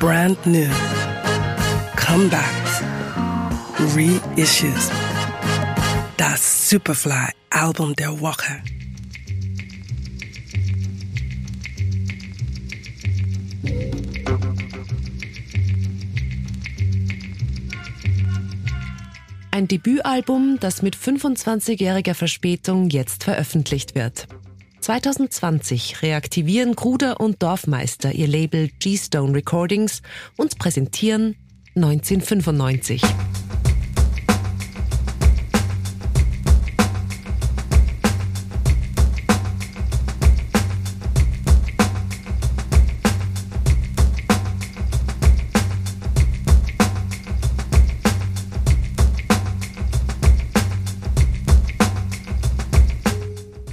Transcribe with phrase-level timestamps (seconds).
[0.00, 0.66] brand new,
[1.94, 2.82] comebacks,
[3.94, 4.90] reissues.
[6.16, 8.62] Das Superfly-Album der Woche.
[19.50, 24.28] Ein Debütalbum, das mit 25-jähriger Verspätung jetzt veröffentlicht wird.
[24.80, 30.02] 2020 reaktivieren Kruder und Dorfmeister ihr Label G-Stone Recordings
[30.36, 31.36] und präsentieren
[31.76, 33.02] 1995.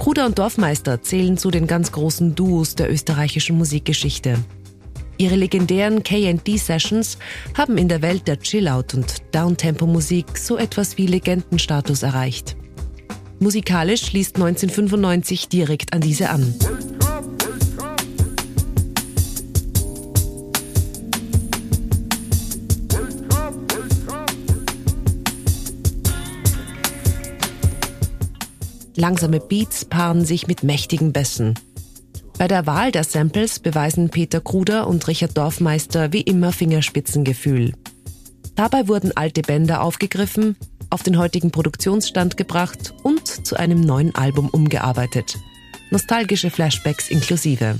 [0.08, 4.38] Bruder und Dorfmeister zählen zu den ganz großen Duos der österreichischen Musikgeschichte.
[5.18, 7.18] Ihre legendären KD-Sessions
[7.52, 12.56] haben in der Welt der Chillout- und Downtempo-Musik so etwas wie Legendenstatus erreicht.
[13.38, 16.54] Musikalisch schließt 1995 direkt an diese an.
[28.98, 31.54] Langsame Beats paaren sich mit mächtigen Bässen.
[32.36, 37.74] Bei der Wahl der Samples beweisen Peter Kruder und Richard Dorfmeister wie immer Fingerspitzengefühl.
[38.56, 40.56] Dabei wurden alte Bänder aufgegriffen,
[40.90, 45.38] auf den heutigen Produktionsstand gebracht und zu einem neuen Album umgearbeitet.
[45.90, 47.78] Nostalgische Flashbacks inklusive.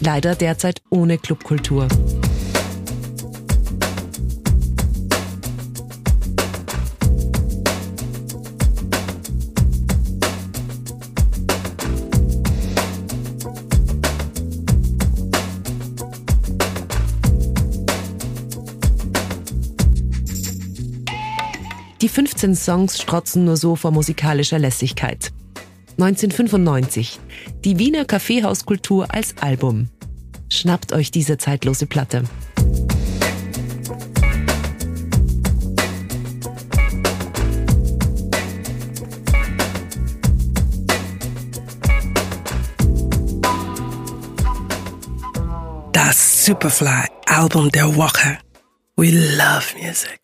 [0.00, 1.86] Leider derzeit ohne Clubkultur.
[22.02, 25.30] Die 15 Songs strotzen nur so vor musikalischer Lässigkeit.
[26.00, 27.20] 1995.
[27.64, 29.88] Die Wiener Kaffeehauskultur als Album.
[30.50, 32.24] Schnappt euch diese zeitlose Platte.
[45.92, 48.38] Das Superfly-Album der Woche.
[48.96, 50.18] We love music.